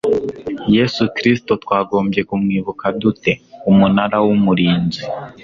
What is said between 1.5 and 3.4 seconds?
twagombye kumwibuka dute